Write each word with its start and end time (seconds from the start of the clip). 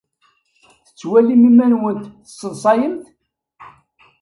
Tettwalimt 0.85 1.49
iman-nwent 1.49 2.03
tesseḍsayemt? 2.25 3.05